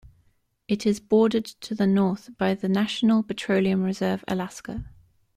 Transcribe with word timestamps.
It 0.67 0.87
is 0.87 0.99
bordered 0.99 1.45
to 1.45 1.75
the 1.75 1.85
north 1.85 2.35
by 2.35 2.55
the 2.55 2.67
National 2.67 3.21
Petroleum 3.21 3.83
Reserve-Alaska. 3.83 4.85